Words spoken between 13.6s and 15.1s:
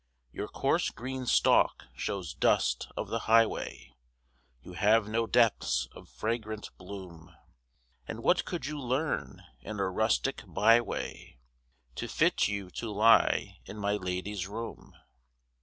in my lady's room?